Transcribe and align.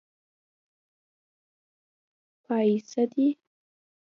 پايڅۀ 2.43 3.01
دې. 3.11 3.27